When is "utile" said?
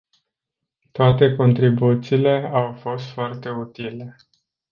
3.49-4.15